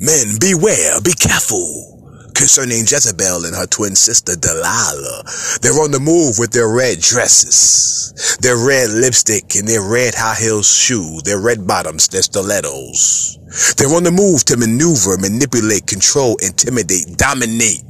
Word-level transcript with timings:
Men, 0.00 0.38
beware, 0.40 0.98
be 1.02 1.12
careful 1.12 2.32
concerning 2.34 2.88
Jezebel 2.88 3.44
and 3.44 3.54
her 3.54 3.66
twin 3.66 3.94
sister 3.94 4.34
Delilah. 4.34 5.24
They're 5.60 5.76
on 5.76 5.90
the 5.90 6.00
move 6.00 6.38
with 6.38 6.52
their 6.52 6.68
red 6.72 7.00
dresses, 7.00 8.38
their 8.40 8.56
red 8.56 8.88
lipstick, 8.88 9.54
and 9.56 9.68
their 9.68 9.82
red 9.82 10.14
high 10.14 10.36
heel 10.36 10.62
shoes, 10.62 11.22
their 11.24 11.38
red 11.38 11.66
bottoms, 11.66 12.08
their 12.08 12.22
stilettos. 12.22 13.36
They're 13.76 13.94
on 13.94 14.04
the 14.04 14.10
move 14.10 14.42
to 14.46 14.56
maneuver, 14.56 15.18
manipulate, 15.18 15.86
control, 15.86 16.36
intimidate, 16.40 17.18
dominate. 17.18 17.84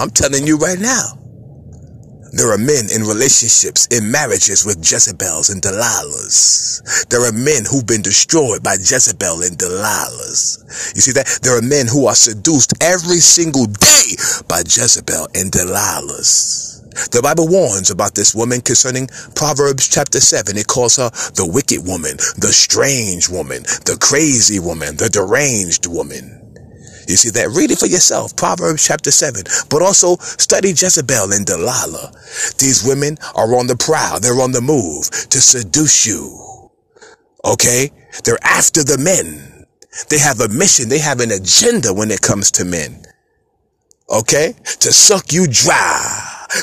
I'm 0.00 0.10
telling 0.10 0.44
you 0.44 0.58
right 0.58 0.80
now. 0.80 1.21
There 2.34 2.50
are 2.50 2.56
men 2.56 2.88
in 2.90 3.02
relationships, 3.02 3.86
in 3.88 4.10
marriages 4.10 4.64
with 4.64 4.78
Jezebels 4.78 5.50
and 5.50 5.60
Delilahs. 5.60 6.80
There 7.10 7.20
are 7.26 7.32
men 7.32 7.64
who've 7.68 7.86
been 7.86 8.00
destroyed 8.00 8.62
by 8.62 8.74
Jezebel 8.80 9.42
and 9.42 9.58
Delilahs. 9.58 10.96
You 10.96 11.02
see 11.02 11.12
that? 11.12 11.40
There 11.42 11.58
are 11.58 11.62
men 11.62 11.88
who 11.88 12.06
are 12.06 12.14
seduced 12.14 12.72
every 12.82 13.18
single 13.18 13.66
day 13.66 14.16
by 14.48 14.60
Jezebel 14.60 15.28
and 15.34 15.52
Delilahs. 15.52 17.10
The 17.10 17.20
Bible 17.20 17.48
warns 17.48 17.90
about 17.90 18.14
this 18.14 18.34
woman 18.34 18.62
concerning 18.62 19.08
Proverbs 19.34 19.86
chapter 19.88 20.20
7. 20.20 20.56
It 20.56 20.66
calls 20.66 20.96
her 20.96 21.10
the 21.36 21.46
wicked 21.46 21.86
woman, 21.86 22.16
the 22.38 22.52
strange 22.52 23.28
woman, 23.28 23.62
the 23.84 23.98
crazy 24.00 24.58
woman, 24.58 24.96
the 24.96 25.10
deranged 25.10 25.86
woman. 25.86 26.41
You 27.08 27.16
see 27.16 27.30
that? 27.30 27.50
Read 27.50 27.70
it 27.70 27.78
for 27.78 27.86
yourself. 27.86 28.36
Proverbs 28.36 28.86
chapter 28.86 29.10
7. 29.10 29.42
But 29.68 29.82
also 29.82 30.16
study 30.16 30.70
Jezebel 30.70 31.32
and 31.32 31.46
Delilah. 31.46 32.12
These 32.58 32.84
women 32.86 33.18
are 33.34 33.54
on 33.54 33.66
the 33.66 33.76
prowl. 33.76 34.20
They're 34.20 34.40
on 34.40 34.52
the 34.52 34.60
move 34.60 35.10
to 35.30 35.40
seduce 35.40 36.06
you. 36.06 36.70
Okay? 37.44 37.90
They're 38.24 38.42
after 38.42 38.84
the 38.84 38.98
men. 38.98 39.66
They 40.08 40.18
have 40.18 40.40
a 40.40 40.48
mission. 40.48 40.88
They 40.88 40.98
have 41.00 41.20
an 41.20 41.30
agenda 41.30 41.92
when 41.92 42.10
it 42.10 42.22
comes 42.22 42.50
to 42.52 42.64
men. 42.64 43.04
Okay? 44.10 44.54
To 44.80 44.92
suck 44.92 45.32
you 45.32 45.46
dry 45.46 46.11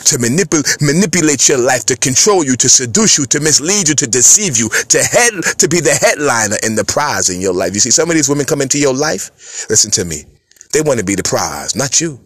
to 0.05 0.17
manipul- 0.17 0.63
manipulate 0.81 1.47
your 1.49 1.57
life, 1.57 1.85
to 1.85 1.95
control 1.95 2.43
you, 2.43 2.55
to 2.57 2.69
seduce 2.69 3.17
you, 3.17 3.25
to 3.27 3.39
mislead 3.39 3.89
you, 3.89 3.95
to 3.95 4.07
deceive 4.07 4.57
you, 4.57 4.69
to 4.69 4.99
head, 4.99 5.33
to 5.57 5.67
be 5.67 5.79
the 5.79 5.93
headliner 5.93 6.57
and 6.63 6.77
the 6.77 6.85
prize 6.85 7.29
in 7.29 7.41
your 7.41 7.53
life. 7.53 7.73
You 7.73 7.79
see, 7.79 7.91
some 7.91 8.09
of 8.09 8.15
these 8.15 8.29
women 8.29 8.45
come 8.45 8.61
into 8.61 8.79
your 8.79 8.93
life. 8.93 9.31
Listen 9.69 9.91
to 9.91 10.05
me. 10.05 10.25
They 10.73 10.81
want 10.81 10.99
to 10.99 11.05
be 11.05 11.15
the 11.15 11.23
prize, 11.23 11.75
not 11.75 11.99
you. 11.99 12.19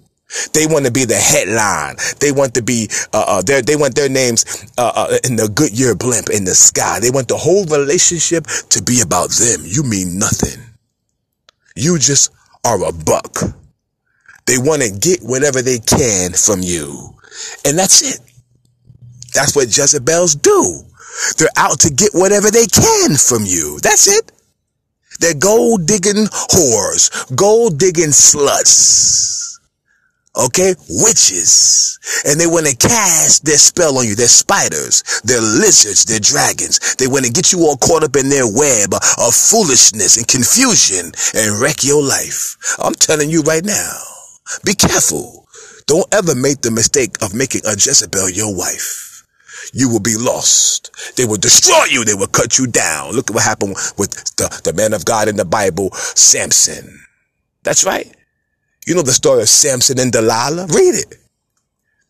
They 0.54 0.66
want 0.66 0.86
to 0.86 0.92
be 0.92 1.06
the 1.06 1.16
headline. 1.16 1.96
They 2.20 2.32
want 2.32 2.56
to 2.56 2.64
be, 2.64 2.90
uh, 3.14 3.26
uh, 3.28 3.42
their, 3.44 3.62
they 3.62 3.76
want 3.76 3.96
their 3.96 4.10
names, 4.10 4.66
uh, 4.78 4.92
uh, 4.96 5.18
in 5.24 5.36
the 5.36 5.48
Goodyear 5.48 5.96
blimp 5.96 6.30
in 6.30 6.44
the 6.44 6.56
sky. 6.56 7.00
They 7.00 7.12
want 7.12 7.28
the 7.28 7.38
whole 7.38 7.66
relationship 7.66 8.46
to 8.70 8.82
be 8.82 9.02
about 9.02 9.30
them. 9.30 9.62
You 9.64 9.84
mean 9.84 10.18
nothing. 10.18 10.60
You 11.76 12.00
just 12.00 12.32
are 12.66 12.84
a 12.84 12.92
buck. 12.92 13.40
They 14.46 14.58
want 14.58 14.82
to 14.82 14.92
get 14.92 15.22
whatever 15.22 15.62
they 15.62 15.80
can 15.80 16.34
from 16.34 16.62
you. 16.62 17.16
And 17.66 17.78
that's 17.78 18.02
it. 18.02 18.20
That's 19.34 19.56
what 19.56 19.76
Jezebels 19.76 20.36
do. 20.36 20.84
They're 21.38 21.50
out 21.58 21.80
to 21.82 21.90
get 21.90 22.12
whatever 22.14 22.52
they 22.52 22.68
can 22.68 23.16
from 23.16 23.46
you. 23.46 23.80
That's 23.82 24.08
it. 24.08 24.32
They're 25.20 25.34
gold 25.34 25.86
digging 25.86 26.26
whores, 26.26 27.36
gold 27.36 27.78
digging 27.78 28.10
sluts. 28.10 29.60
Okay? 30.36 30.74
Witches. 30.90 32.00
And 32.26 32.40
they 32.40 32.48
want 32.48 32.66
to 32.66 32.76
cast 32.76 33.46
their 33.46 33.58
spell 33.58 34.00
on 34.00 34.08
you. 34.08 34.16
They're 34.16 34.28
spiders. 34.28 35.04
They're 35.24 35.42
lizards. 35.42 36.06
They're 36.06 36.20
dragons. 36.20 36.96
They 36.96 37.08
want 37.08 37.26
to 37.26 37.32
get 37.32 37.52
you 37.54 37.60
all 37.60 37.78
caught 37.78 38.04
up 38.04 38.16
in 38.16 38.30
their 38.30 38.48
web 38.48 38.94
of 38.94 39.34
foolishness 39.36 40.18
and 40.18 40.28
confusion 40.28 41.12
and 41.36 41.62
wreck 41.62 41.84
your 41.84 42.02
life. 42.04 42.58
I'm 42.80 42.96
telling 42.96 43.30
you 43.30 43.42
right 43.44 43.64
now. 43.64 43.98
Be 44.66 44.74
careful. 44.74 45.43
Don't 45.86 46.12
ever 46.14 46.36
make 46.36 46.62
the 46.62 46.72
mistake 46.72 47.22
of 47.22 47.34
making 47.34 47.62
a 47.66 47.72
Jezebel 47.72 48.30
your 48.30 48.56
wife. 48.56 49.26
You 49.74 49.90
will 49.90 50.00
be 50.00 50.16
lost. 50.16 50.92
They 51.16 51.26
will 51.26 51.38
destroy 51.38 51.86
you. 51.90 52.04
They 52.04 52.14
will 52.14 52.28
cut 52.28 52.58
you 52.58 52.68
down. 52.68 53.14
Look 53.14 53.30
at 53.30 53.34
what 53.34 53.44
happened 53.44 53.76
with 53.98 54.12
the, 54.36 54.62
the 54.64 54.74
man 54.74 54.94
of 54.94 55.06
God 55.06 55.28
in 55.28 55.38
the 55.38 55.46
Bible, 55.46 55.92
Samson. 55.94 57.00
That's 57.64 57.84
right. 57.84 58.14
You 58.86 58.96
know 58.96 59.02
the 59.02 59.14
story 59.14 59.42
of 59.42 59.50
Samson 59.50 60.00
and 60.00 60.12
Delilah? 60.12 60.68
Read 60.68 60.96
it. 60.96 61.16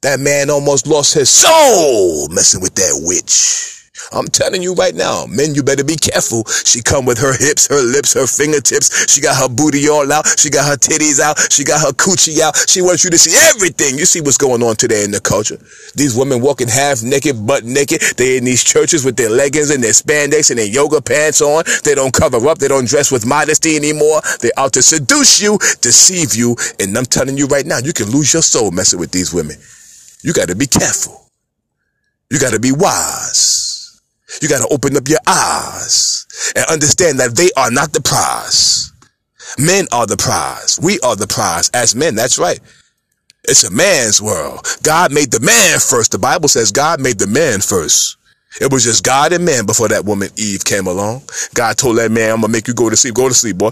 That 0.02 0.20
man 0.20 0.50
almost 0.50 0.88
lost 0.88 1.14
his 1.14 1.30
soul 1.30 2.28
messing 2.30 2.62
with 2.62 2.76
that 2.76 3.02
witch. 3.06 3.83
I'm 4.12 4.28
telling 4.28 4.62
you 4.62 4.74
right 4.74 4.94
now, 4.94 5.26
men, 5.28 5.56
you 5.56 5.64
better 5.64 5.84
be 5.84 5.96
careful. 5.96 6.44
She 6.66 6.82
come 6.82 7.06
with 7.06 7.20
her 7.20 7.34
hips, 7.38 7.68
her 7.68 7.82
lips, 7.82 8.14
her 8.14 8.28
fingertips. 8.28 9.12
She 9.12 9.22
got 9.22 9.38
her 9.38 9.50
booty 9.50 9.88
all 9.88 10.12
out. 10.12 10.28
She 10.40 10.50
got 10.50 10.66
her 10.66 10.78
titties 10.78 11.20
out. 11.20 11.38
She 11.52 11.64
got 11.64 11.82
her 11.82 11.94
coochie 11.94 12.40
out. 12.40 12.58
She 12.70 12.82
wants 12.82 13.04
you 13.04 13.10
to 13.12 13.18
see 13.18 13.38
everything. 13.54 13.98
You 13.98 14.06
see 14.06 14.22
what's 14.22 14.38
going 14.38 14.64
on 14.64 14.76
today 14.76 15.04
in 15.04 15.12
the 15.12 15.20
culture. 15.20 15.58
These 15.96 16.16
women 16.16 16.42
walking 16.42 16.68
half 16.68 17.04
naked, 17.04 17.46
butt 17.46 17.66
naked. 17.66 18.02
They 18.18 18.38
in 18.38 18.46
these 18.46 18.64
churches 18.64 19.06
with 19.06 19.16
their 19.16 19.30
leggings 19.30 19.70
and 19.70 19.84
their 19.84 19.94
spandex 19.94 20.50
and 20.50 20.60
their 20.60 20.68
yoga 20.68 21.02
pants 21.02 21.42
on. 21.42 21.64
They 21.84 21.96
don't 21.96 22.14
cover 22.14 22.48
up. 22.48 22.58
They 22.58 22.68
don't 22.68 22.88
dress 22.88 23.12
with 23.12 23.26
modesty 23.26 23.76
anymore. 23.76 24.22
They're 24.42 24.58
out 24.58 24.74
to 24.74 24.82
seduce 24.82 25.42
you, 25.42 25.58
deceive 25.82 26.36
you. 26.36 26.56
And 26.80 26.98
I'm 26.98 27.06
telling 27.06 27.38
you 27.38 27.48
right 27.48 27.66
now, 27.66 27.78
you 27.78 27.94
can 27.94 28.10
lose 28.10 28.34
your 28.34 28.42
soul 28.42 28.72
messing 28.72 29.00
with 29.00 29.12
these 29.12 29.34
women. 29.34 29.58
You 30.24 30.34
got 30.34 30.50
to 30.50 30.56
be 30.56 30.68
careful. 30.68 31.30
You 32.32 32.40
got 32.40 32.54
to 32.54 32.60
be 32.60 32.72
wise. 32.72 33.63
You 34.44 34.50
got 34.50 34.62
to 34.62 34.74
open 34.74 34.98
up 34.98 35.08
your 35.08 35.20
eyes 35.26 36.28
and 36.56 36.66
understand 36.66 37.20
that 37.20 37.36
they 37.38 37.50
are 37.56 37.72
not 37.72 37.94
the 37.94 38.02
prize. 38.02 38.92
Men 39.58 39.88
are 39.94 40.06
the 40.06 40.18
prize. 40.18 40.80
We 40.84 41.00
are 41.00 41.16
the 41.16 41.28
prize 41.28 41.70
as 41.74 41.96
men. 41.96 42.16
That's 42.16 42.38
right. 42.38 42.60
It's 43.46 43.64
a 43.64 43.72
man's 43.72 44.22
world. 44.22 44.68
God 44.84 45.14
made 45.14 45.32
the 45.32 45.40
man 45.40 45.80
first. 45.80 46.12
The 46.12 46.20
Bible 46.20 46.50
says 46.50 46.72
God 46.74 47.00
made 47.02 47.20
the 47.20 47.28
man 47.28 47.62
first. 47.62 48.18
It 48.62 48.72
was 48.72 48.84
just 48.84 49.04
God 49.04 49.34
and 49.34 49.46
man 49.46 49.66
before 49.66 49.88
that 49.88 50.06
woman 50.06 50.30
Eve 50.36 50.66
came 50.66 50.88
along. 50.88 51.24
God 51.54 51.78
told 51.78 51.98
that 51.98 52.12
man, 52.12 52.32
I'm 52.32 52.42
going 52.42 52.52
to 52.52 52.58
make 52.58 52.68
you 52.68 52.74
go 52.74 52.90
to 52.90 52.98
sleep. 52.98 53.16
Go 53.16 53.30
to 53.30 53.34
sleep, 53.34 53.58
boy. 53.58 53.72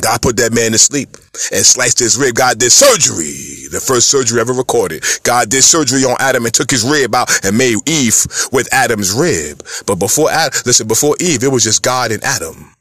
God 0.00 0.22
put 0.22 0.36
that 0.38 0.52
man 0.52 0.72
to 0.72 0.78
sleep 0.78 1.16
and 1.52 1.64
sliced 1.64 1.98
his 1.98 2.16
rib. 2.16 2.34
God 2.34 2.58
did 2.58 2.72
surgery, 2.72 3.68
the 3.70 3.80
first 3.80 4.08
surgery 4.08 4.40
ever 4.40 4.52
recorded. 4.52 5.04
God 5.22 5.50
did 5.50 5.62
surgery 5.62 6.04
on 6.04 6.16
Adam 6.20 6.44
and 6.44 6.54
took 6.54 6.70
his 6.70 6.84
rib 6.84 7.14
out 7.14 7.28
and 7.44 7.56
made 7.56 7.76
Eve 7.88 8.26
with 8.52 8.72
Adam's 8.72 9.12
rib. 9.12 9.62
But 9.86 9.96
before 9.96 10.30
Adam, 10.30 10.60
listen, 10.66 10.88
before 10.88 11.16
Eve, 11.20 11.44
it 11.44 11.52
was 11.52 11.64
just 11.64 11.82
God 11.82 12.12
and 12.12 12.22
Adam. 12.24 12.74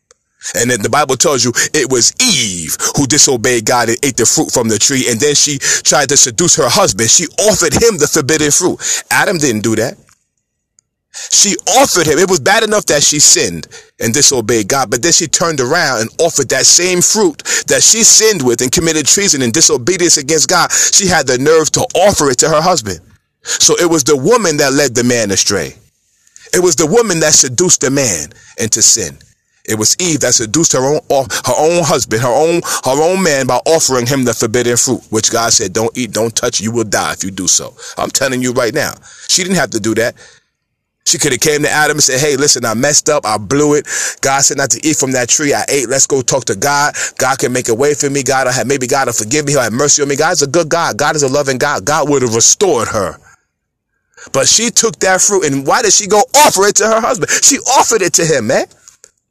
And 0.56 0.72
then 0.72 0.82
the 0.82 0.90
Bible 0.90 1.16
tells 1.16 1.44
you 1.44 1.52
it 1.74 1.92
was 1.92 2.14
Eve 2.22 2.78
who 2.96 3.06
disobeyed 3.06 3.66
God 3.66 3.90
and 3.90 3.98
ate 4.04 4.18
the 4.18 4.26
fruit 4.26 4.52
from 4.52 4.70
the 4.70 4.80
tree. 4.80 5.06
And 5.10 5.20
then 5.20 5.36
she 5.36 5.60
tried 5.60 6.10
to 6.10 6.18
seduce 6.18 6.56
her 6.56 6.70
husband. 6.70 7.10
She 7.10 7.26
offered 7.38 7.74
him 7.74 7.98
the 8.00 8.08
forbidden 8.08 8.52
fruit. 8.52 8.80
Adam 9.12 9.38
didn't 9.38 9.62
do 9.62 9.76
that. 9.76 9.98
She 11.32 11.56
offered 11.68 12.08
him. 12.08 12.18
It 12.18 12.30
was 12.30 12.40
bad 12.40 12.64
enough 12.64 12.86
that 12.88 13.04
she 13.04 13.20
sinned 13.20 13.68
and 14.00 14.14
disobeyed 14.14 14.68
God, 14.68 14.90
but 14.90 15.02
then 15.02 15.12
she 15.12 15.28
turned 15.28 15.60
around 15.60 16.02
and 16.02 16.10
offered 16.20 16.50
that 16.50 16.66
same 16.66 17.02
fruit 17.02 17.44
that 17.68 17.84
she 17.84 18.04
sinned 18.04 18.42
with 18.42 18.62
and 18.62 18.72
committed 18.72 19.06
treason 19.06 19.42
and 19.42 19.54
disobedience 19.54 20.18
against 20.18 20.50
God. 20.50 20.72
She 20.72 21.08
had 21.08 21.28
the 21.28 21.38
nerve 21.38 21.72
to 21.72 21.82
offer 21.96 22.30
it 22.30 22.38
to 22.40 22.50
her 22.50 22.62
husband. 22.62 23.00
So 23.44 23.76
it 23.78 23.90
was 23.90 24.04
the 24.04 24.18
woman 24.18 24.58
that 24.58 24.74
led 24.74 24.96
the 24.96 25.04
man 25.04 25.32
astray. 25.32 25.76
It 26.54 26.60
was 26.64 26.76
the 26.76 26.88
woman 26.88 27.20
that 27.20 27.34
seduced 27.34 27.82
the 27.82 27.90
man 27.90 28.30
into 28.58 28.82
sin. 28.82 29.18
It 29.66 29.78
was 29.78 29.96
Eve 30.00 30.22
that 30.22 30.34
seduced 30.34 30.74
her 30.74 30.80
own 30.84 31.00
her 31.12 31.54
own 31.56 31.84
husband, 31.84 32.24
her 32.24 32.28
own 32.28 32.62
her 32.86 33.04
own 33.04 33.22
man 33.22 33.46
by 33.46 33.60
offering 33.68 34.08
him 34.08 34.24
the 34.24 34.34
forbidden 34.34 34.78
fruit, 34.78 35.02
which 35.12 35.32
God 35.32 35.54
said, 35.54 35.74
"Don't 35.74 35.96
eat, 35.96 36.12
don't 36.12 36.36
touch, 36.36 36.60
you 36.60 36.72
will 36.72 36.86
die 36.86 37.14
if 37.14 37.24
you 37.24 37.30
do 37.30 37.48
so." 37.48 37.76
I'm 37.98 38.10
telling 38.10 38.42
you 38.42 38.52
right 38.52 38.74
now. 38.74 38.96
She 39.28 39.44
didn't 39.44 39.58
have 39.58 39.70
to 39.72 39.80
do 39.80 39.94
that. 39.96 40.16
She 41.10 41.18
could 41.18 41.32
have 41.32 41.42
came 41.42 41.64
to 41.64 41.70
Adam 41.70 41.98
and 41.98 42.04
said, 42.04 42.20
hey, 42.20 42.38
listen, 42.38 42.64
I 42.66 42.76
messed 42.76 43.10
up. 43.10 43.26
I 43.26 43.38
blew 43.40 43.74
it. 43.74 43.88
God 44.22 44.42
said 44.42 44.58
not 44.58 44.70
to 44.72 44.88
eat 44.88 44.98
from 44.98 45.14
that 45.14 45.28
tree. 45.28 45.56
I 45.56 45.66
ate. 45.68 45.90
Let's 45.90 46.06
go 46.06 46.22
talk 46.22 46.46
to 46.46 46.56
God. 46.56 46.94
God 47.18 47.40
can 47.40 47.52
make 47.52 47.68
a 47.68 47.74
way 47.74 47.96
for 47.96 48.12
me. 48.12 48.22
God 48.22 48.46
will 48.46 48.54
have, 48.54 48.68
maybe 48.68 48.86
God 48.86 49.08
will 49.08 49.14
forgive 49.14 49.46
me. 49.46 49.54
He'll 49.54 49.62
have 49.62 49.74
mercy 49.74 50.04
on 50.04 50.08
me. 50.08 50.16
God's 50.16 50.44
a 50.44 50.48
good 50.48 50.70
God. 50.70 50.98
God 50.98 51.16
is 51.16 51.24
a 51.24 51.28
loving 51.28 51.58
God. 51.58 51.84
God 51.84 52.08
would 52.10 52.22
have 52.22 52.36
restored 52.36 52.90
her. 52.90 53.18
But 54.34 54.48
she 54.48 54.70
took 54.70 55.00
that 55.00 55.22
fruit 55.22 55.46
and 55.46 55.66
why 55.66 55.82
did 55.82 55.94
she 55.94 56.06
go 56.06 56.22
offer 56.36 56.68
it 56.68 56.76
to 56.76 56.86
her 56.86 57.02
husband? 57.02 57.32
She 57.44 57.58
offered 57.58 58.04
it 58.04 58.14
to 58.14 58.26
him, 58.26 58.48
man. 58.48 58.68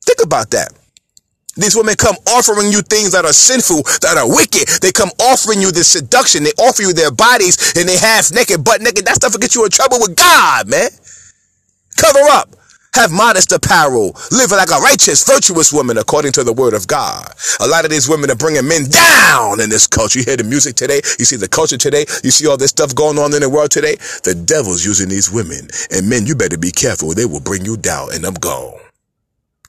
Think 0.02 0.18
about 0.24 0.50
that. 0.50 0.72
These 1.56 1.76
women 1.76 1.96
come 1.96 2.16
offering 2.28 2.72
you 2.72 2.82
things 2.82 3.12
that 3.12 3.24
are 3.24 3.32
sinful, 3.32 3.82
that 4.02 4.16
are 4.16 4.28
wicked. 4.28 4.68
They 4.80 4.92
come 4.92 5.10
offering 5.18 5.60
you 5.60 5.72
this 5.72 5.88
seduction. 5.88 6.42
They 6.42 6.54
offer 6.58 6.82
you 6.82 6.92
their 6.92 7.10
bodies 7.10 7.74
and 7.76 7.88
they 7.88 7.98
half 7.98 8.32
naked, 8.32 8.64
butt 8.64 8.80
naked. 8.80 9.06
That 9.06 9.16
stuff 9.16 9.32
will 9.32 9.40
get 9.40 9.54
you 9.54 9.64
in 9.64 9.70
trouble 9.70 9.98
with 10.00 10.16
God, 10.16 10.68
man. 10.68 10.90
Cover 12.18 12.30
up. 12.30 12.56
Have 12.94 13.12
modest 13.12 13.52
apparel. 13.52 14.16
Live 14.32 14.50
like 14.50 14.70
a 14.70 14.80
righteous, 14.80 15.24
virtuous 15.24 15.72
woman 15.72 15.98
according 15.98 16.32
to 16.32 16.42
the 16.42 16.52
word 16.52 16.74
of 16.74 16.88
God. 16.88 17.32
A 17.60 17.68
lot 17.68 17.84
of 17.84 17.90
these 17.90 18.08
women 18.08 18.30
are 18.30 18.34
bringing 18.34 18.66
men 18.66 18.90
down 18.90 19.60
in 19.60 19.70
this 19.70 19.86
culture. 19.86 20.18
You 20.18 20.24
hear 20.24 20.36
the 20.36 20.42
music 20.42 20.74
today. 20.74 21.00
You 21.18 21.24
see 21.24 21.36
the 21.36 21.48
culture 21.48 21.76
today. 21.76 22.06
You 22.24 22.32
see 22.32 22.48
all 22.48 22.56
this 22.56 22.70
stuff 22.70 22.94
going 22.94 23.18
on 23.18 23.34
in 23.34 23.42
the 23.42 23.48
world 23.48 23.70
today. 23.70 23.96
The 24.24 24.34
devil's 24.34 24.84
using 24.84 25.08
these 25.08 25.30
women. 25.30 25.68
And 25.92 26.08
men, 26.08 26.26
you 26.26 26.34
better 26.34 26.58
be 26.58 26.72
careful. 26.72 27.14
They 27.14 27.26
will 27.26 27.40
bring 27.40 27.64
you 27.64 27.76
down 27.76 28.12
and 28.12 28.24
I'm 28.24 28.34
gone. 28.34 28.87